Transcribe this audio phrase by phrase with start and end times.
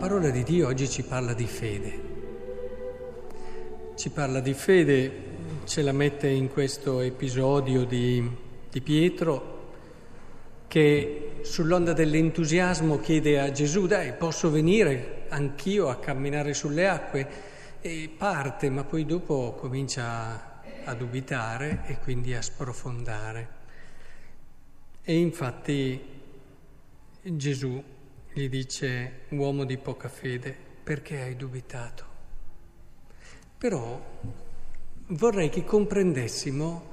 [0.00, 2.00] La parola di Dio oggi ci parla di fede.
[3.96, 5.12] Ci parla di fede,
[5.66, 8.26] ce la mette in questo episodio di,
[8.70, 9.74] di Pietro
[10.68, 17.28] che sull'onda dell'entusiasmo chiede a Gesù, dai, posso venire anch'io a camminare sulle acque?
[17.82, 23.48] E parte, ma poi dopo comincia a dubitare e quindi a sprofondare.
[25.02, 26.02] E infatti
[27.22, 27.98] Gesù
[28.32, 32.04] gli dice, uomo di poca fede, perché hai dubitato?
[33.58, 34.00] Però
[35.08, 36.88] vorrei che comprendessimo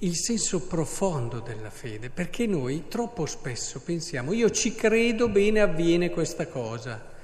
[0.00, 6.10] il senso profondo della fede, perché noi troppo spesso pensiamo, io ci credo, bene avviene
[6.10, 7.14] questa cosa,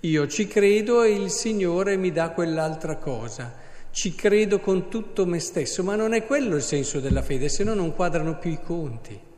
[0.00, 3.54] io ci credo e il Signore mi dà quell'altra cosa,
[3.90, 7.62] ci credo con tutto me stesso, ma non è quello il senso della fede, se
[7.62, 9.30] no non quadrano più i conti.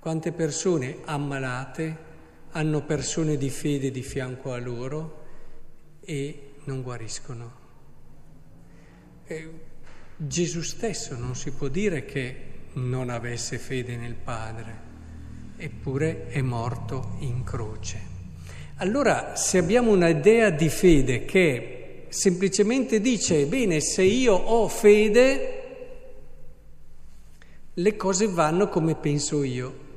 [0.00, 2.08] Eh, quante persone ammalate
[2.52, 5.24] hanno persone di fede di fianco a loro
[6.00, 7.52] e non guariscono.
[9.26, 9.50] E
[10.16, 14.78] Gesù stesso non si può dire che non avesse fede nel Padre,
[15.56, 18.18] eppure è morto in croce.
[18.76, 25.58] Allora, se abbiamo un'idea di fede che semplicemente dice, bene, se io ho fede,
[27.74, 29.88] le cose vanno come penso io.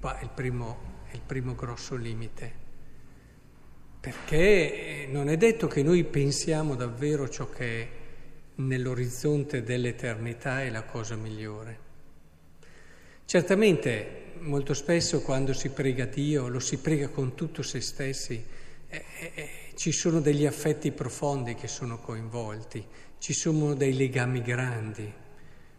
[0.00, 0.78] Qua è il primo,
[1.10, 2.52] è il primo grosso limite.
[4.00, 7.88] Perché non è detto che noi pensiamo davvero ciò che
[8.54, 11.88] nell'orizzonte dell'eternità è la cosa migliore.
[13.26, 18.42] Certamente molto spesso quando si prega Dio lo si prega con tutto se stessi,
[18.88, 22.82] eh, eh, eh, ci sono degli affetti profondi che sono coinvolti,
[23.18, 25.12] ci sono dei legami grandi.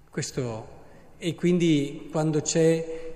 [0.07, 0.79] Questo,
[1.17, 3.10] e quindi quando c'è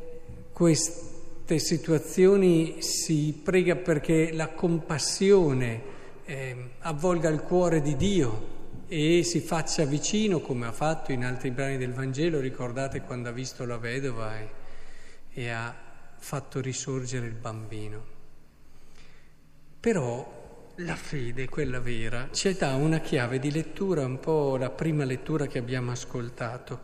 [0.55, 5.81] queste situazioni si prega perché la compassione
[6.23, 8.53] eh, avvolga il cuore di Dio
[8.88, 13.33] e si faccia vicino, come ha fatto in altri brani del Vangelo, ricordate quando ha
[13.33, 14.49] visto la vedova e,
[15.33, 15.75] e ha
[16.17, 18.05] fatto risorgere il bambino.
[19.77, 25.03] Però la fede, quella vera, ci dà una chiave di lettura, un po' la prima
[25.03, 26.79] lettura che abbiamo ascoltato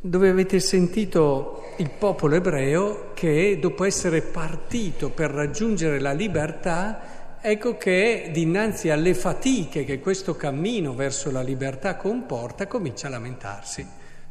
[0.00, 7.76] dove avete sentito il popolo ebreo che dopo essere partito per raggiungere la libertà, ecco
[7.76, 13.86] che dinanzi alle fatiche che questo cammino verso la libertà comporta, comincia a lamentarsi.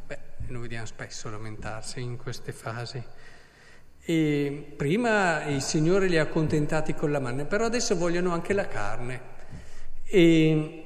[0.06, 0.18] Beh,
[0.48, 3.02] lo vediamo spesso lamentarsi in queste fasi.
[4.00, 8.66] E prima il Signore li ha accontentati con la manna, però adesso vogliono anche la
[8.66, 9.20] carne.
[10.04, 10.84] E,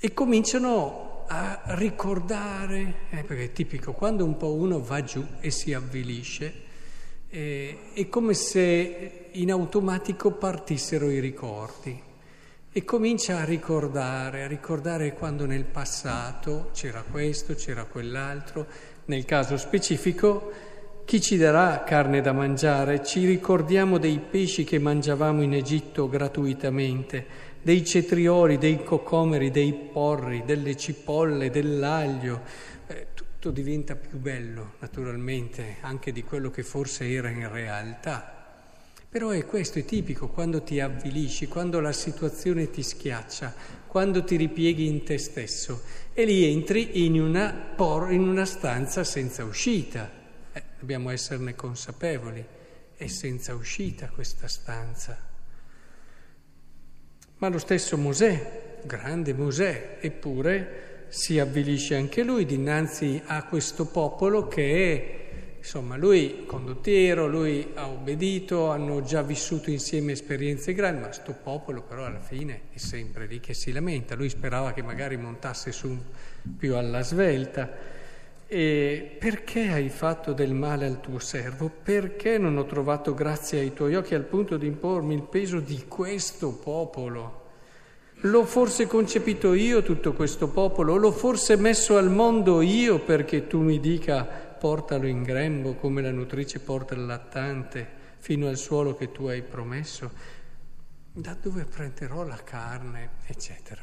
[0.00, 5.50] e cominciano a ricordare, eh, perché è tipico, quando un po' uno va giù e
[5.50, 6.52] si avvilisce,
[7.28, 12.02] eh, è come se in automatico partissero i ricordi.
[12.70, 18.66] E comincia a ricordare, a ricordare quando nel passato c'era questo, c'era quell'altro,
[19.06, 20.50] nel caso specifico
[21.08, 23.02] chi ci darà carne da mangiare?
[23.02, 27.24] Ci ricordiamo dei pesci che mangiavamo in Egitto gratuitamente
[27.62, 32.42] dei cetrioli, dei cocomeri, dei porri, delle cipolle, dell'aglio.
[32.88, 38.60] Eh, tutto diventa più bello, naturalmente, anche di quello che forse era in realtà.
[39.08, 43.54] Però è questo, è tipico, quando ti avvilisci, quando la situazione ti schiaccia,
[43.86, 45.80] quando ti ripieghi in te stesso
[46.12, 50.17] e lì entri in una, por, in una stanza senza uscita.
[50.78, 52.44] Dobbiamo esserne consapevoli,
[52.94, 55.18] è senza uscita questa stanza.
[57.38, 64.46] Ma lo stesso Mosè, grande Mosè, eppure si avvilisce anche lui dinanzi a questo popolo
[64.46, 71.12] che è, insomma, lui condottiero, lui ha obbedito, hanno già vissuto insieme esperienze grandi, ma
[71.12, 74.14] sto popolo però alla fine è sempre lì che si lamenta.
[74.14, 75.96] Lui sperava che magari montasse su
[76.56, 77.96] più alla svelta.
[78.50, 81.68] E perché hai fatto del male al tuo servo?
[81.68, 85.84] Perché non ho trovato grazia ai tuoi occhi al punto di impormi il peso di
[85.86, 87.44] questo popolo?
[88.22, 90.96] L'ho forse concepito io tutto questo popolo?
[90.96, 96.10] L'ho forse messo al mondo io perché tu mi dica portalo in grembo come la
[96.10, 97.86] nutrice porta il lattante
[98.16, 100.10] fino al suolo che tu hai promesso?
[101.12, 103.10] Da dove prenderò la carne?
[103.26, 103.82] eccetera.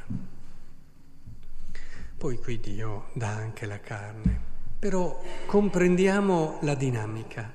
[2.18, 4.55] Poi qui Dio dà anche la carne.
[4.78, 7.52] Però comprendiamo la dinamica,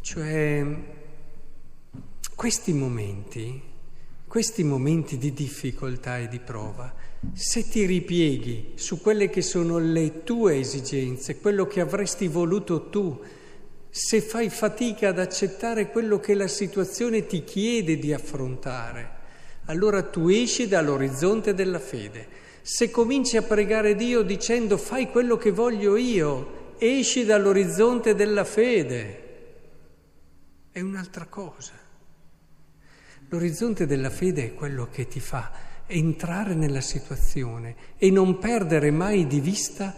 [0.00, 0.66] cioè
[2.34, 3.62] questi momenti,
[4.26, 6.92] questi momenti di difficoltà e di prova,
[7.32, 13.18] se ti ripieghi su quelle che sono le tue esigenze, quello che avresti voluto tu,
[13.88, 19.10] se fai fatica ad accettare quello che la situazione ti chiede di affrontare,
[19.66, 22.42] allora tu esci dall'orizzonte della fede.
[22.66, 29.22] Se cominci a pregare Dio dicendo fai quello che voglio io, esci dall'orizzonte della fede.
[30.72, 31.74] È un'altra cosa.
[33.28, 35.52] L'orizzonte della fede è quello che ti fa
[35.86, 39.94] entrare nella situazione e non perdere mai di vista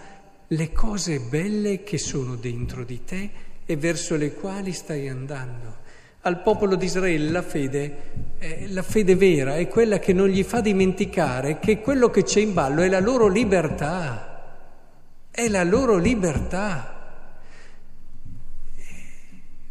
[0.49, 3.31] le cose belle che sono dentro di te
[3.65, 5.77] e verso le quali stai andando.
[6.23, 10.45] Al popolo di Israele la fede, eh, la fede vera è quella che non gli
[10.45, 14.61] fa dimenticare che quello che c'è in ballo è la loro libertà,
[15.33, 16.93] è la loro libertà.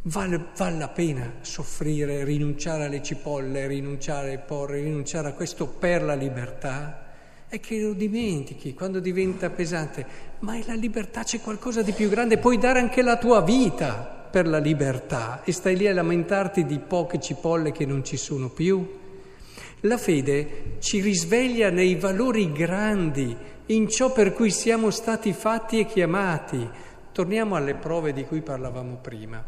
[0.08, 6.04] Vale, vale, la pena soffrire, rinunciare alle cipolle, rinunciare ai porri, rinunciare a questo per
[6.04, 7.04] la libertà?
[7.48, 10.06] È che lo dimentichi quando diventa pesante,
[10.40, 14.25] ma è la libertà, c'è qualcosa di più grande, puoi dare anche la tua vita
[14.36, 18.50] per la libertà e stai lì a lamentarti di poche cipolle che non ci sono
[18.50, 18.86] più.
[19.80, 23.34] La fede ci risveglia nei valori grandi,
[23.68, 26.70] in ciò per cui siamo stati fatti e chiamati.
[27.14, 29.42] Torniamo alle prove di cui parlavamo prima,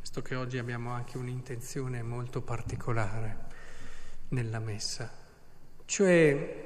[0.00, 3.36] visto che oggi abbiamo anche un'intenzione molto particolare
[4.30, 5.08] nella messa.
[5.84, 6.64] Cioè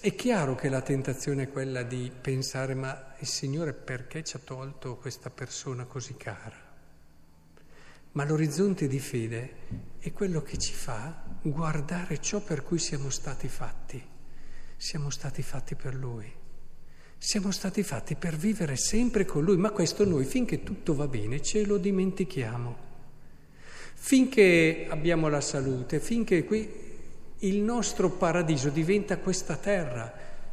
[0.00, 4.40] è chiaro che la tentazione è quella di pensare ma il Signore perché ci ha
[4.42, 6.61] tolto questa persona così cara?
[8.12, 9.54] Ma l'orizzonte di fede
[9.98, 14.02] è quello che ci fa guardare ciò per cui siamo stati fatti.
[14.76, 16.30] Siamo stati fatti per Lui.
[17.16, 21.40] Siamo stati fatti per vivere sempre con Lui, ma questo noi finché tutto va bene
[21.40, 22.76] ce lo dimentichiamo.
[23.94, 26.68] Finché abbiamo la salute, finché qui
[27.38, 30.12] il nostro paradiso diventa questa terra.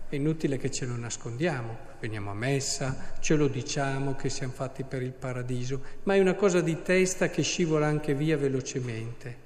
[0.10, 4.84] È inutile che ce lo nascondiamo, veniamo a messa, ce lo diciamo che siamo fatti
[4.84, 9.38] per il paradiso, ma è una cosa di testa che scivola anche via velocemente.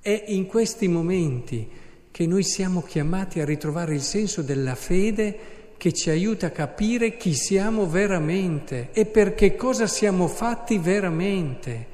[0.00, 1.70] È in questi momenti
[2.10, 5.38] che noi siamo chiamati a ritrovare il senso della fede
[5.76, 11.86] che ci aiuta a capire chi siamo veramente e per che cosa siamo fatti veramente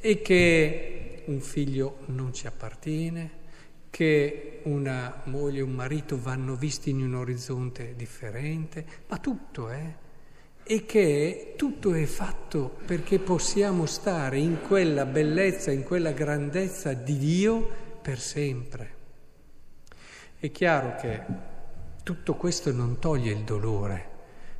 [0.00, 3.30] e che un figlio non ci appartiene,
[3.96, 9.70] che una moglie e un marito vanno visti in un orizzonte differente, ma tutto.
[9.70, 9.94] Eh?
[10.62, 17.16] E che tutto è fatto perché possiamo stare in quella bellezza, in quella grandezza di
[17.16, 17.66] Dio
[18.02, 18.94] per sempre.
[20.36, 21.22] È chiaro che
[22.02, 24.10] tutto questo non toglie il dolore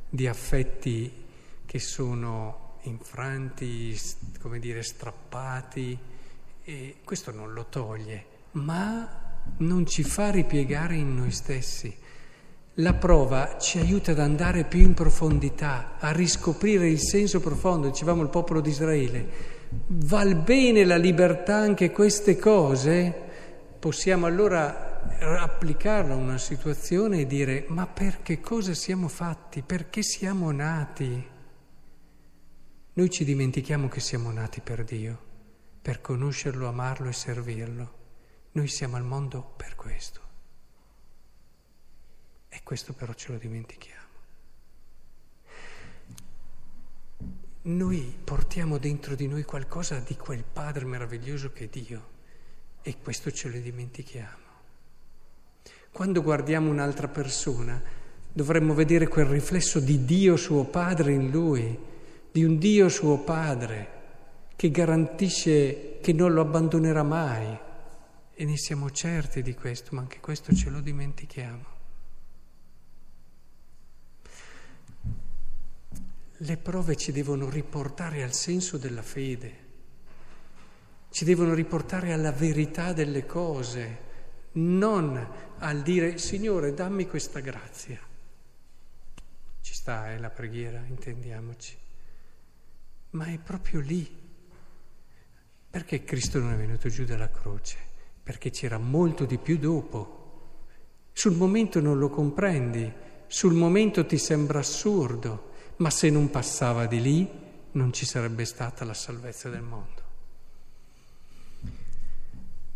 [0.09, 1.25] di affetti
[1.63, 3.95] che sono infranti,
[4.41, 5.95] come dire, strappati,
[6.63, 9.25] e questo non lo toglie, ma
[9.57, 11.95] non ci fa ripiegare in noi stessi.
[12.75, 18.21] La prova ci aiuta ad andare più in profondità, a riscoprire il senso profondo, dicevamo
[18.21, 19.55] il popolo di Israele.
[19.87, 23.13] Val bene la libertà anche queste cose?
[23.79, 24.87] Possiamo allora
[25.19, 29.63] applicarla a una situazione e dire ma per che cosa siamo fatti?
[29.63, 31.27] Perché siamo nati?
[32.93, 35.19] Noi ci dimentichiamo che siamo nati per Dio,
[35.81, 37.96] per conoscerlo, amarlo e servirlo.
[38.57, 40.19] Noi siamo al mondo per questo.
[42.49, 44.07] E questo però ce lo dimentichiamo.
[47.61, 52.07] Noi portiamo dentro di noi qualcosa di quel Padre meraviglioso che è Dio
[52.81, 54.45] e questo ce lo dimentichiamo.
[55.91, 57.79] Quando guardiamo un'altra persona
[58.33, 61.77] dovremmo vedere quel riflesso di Dio suo Padre in lui,
[62.31, 63.89] di un Dio suo Padre
[64.55, 67.65] che garantisce che non lo abbandonerà mai,
[68.39, 71.65] e ne siamo certi di questo, ma anche questo ce lo dimentichiamo.
[76.41, 79.65] Le prove ci devono riportare al senso della fede,
[81.09, 84.05] ci devono riportare alla verità delle cose,
[84.51, 85.17] non
[85.57, 87.99] al dire Signore dammi questa grazia.
[89.61, 91.75] Ci sta, eh, la preghiera, intendiamoci.
[93.11, 94.25] Ma è proprio lì.
[95.71, 97.86] Perché Cristo non è venuto giù dalla croce?
[98.27, 100.15] Perché c'era molto di più dopo.
[101.13, 102.91] Sul momento non lo comprendi,
[103.25, 107.29] sul momento ti sembra assurdo, ma se non passava di lì
[107.71, 110.01] non ci sarebbe stata la salvezza del mondo.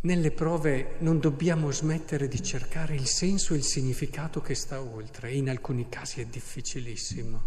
[0.00, 5.34] Nelle prove non dobbiamo smettere di cercare il senso e il significato che sta oltre,
[5.34, 7.42] in alcuni casi è difficilissimo,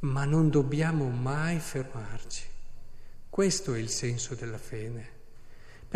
[0.00, 2.42] ma non dobbiamo mai fermarci.
[3.30, 5.15] Questo è il senso della fede.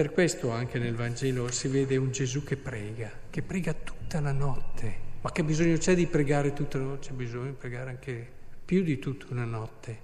[0.01, 4.33] Per questo anche nel Vangelo si vede un Gesù che prega, che prega tutta la
[4.33, 4.95] notte.
[5.21, 7.09] Ma che bisogno c'è di pregare tutta la notte?
[7.09, 8.27] C'è bisogno di pregare anche
[8.65, 10.01] più di tutta una notte.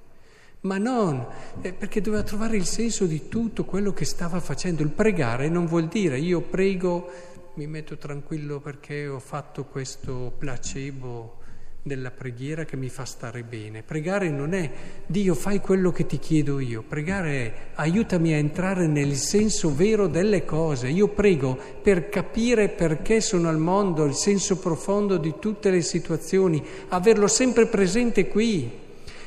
[0.61, 1.27] ma non
[1.63, 4.83] eh, perché doveva trovare il senso di tutto quello che stava facendo.
[4.83, 7.11] Il pregare non vuol dire io prego,
[7.55, 11.39] mi metto tranquillo perché ho fatto questo placebo
[11.87, 13.85] della preghiera che mi fa stare bene.
[13.85, 14.71] Pregare non è
[15.07, 20.09] Dio fai quello che ti chiedo io, pregare è aiutami a entrare nel senso vero
[20.09, 20.89] delle cose.
[20.89, 26.61] Io prego per capire perché sono al mondo, il senso profondo di tutte le situazioni,
[26.89, 28.69] averlo sempre presente qui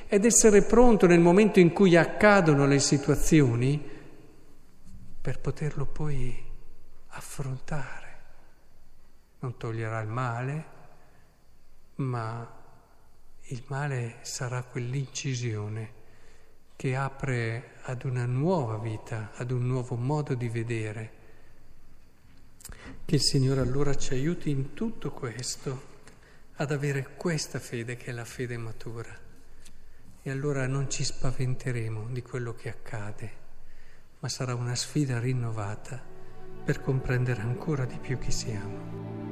[0.08, 3.82] ed essere pronto nel momento in cui accadono le situazioni
[5.22, 6.36] per poterlo poi
[7.08, 8.08] affrontare.
[9.40, 10.78] Non toglierà il male,
[12.00, 12.58] ma
[13.42, 15.98] il male sarà quell'incisione
[16.76, 21.12] che apre ad una nuova vita, ad un nuovo modo di vedere.
[23.04, 25.88] Che il Signore allora ci aiuti in tutto questo,
[26.56, 29.18] ad avere questa fede che è la fede matura
[30.22, 33.32] e allora non ci spaventeremo di quello che accade,
[34.20, 36.02] ma sarà una sfida rinnovata
[36.64, 39.29] per comprendere ancora di più chi siamo.